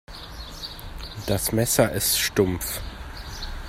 [1.27, 2.81] Das Messer ist stumpf.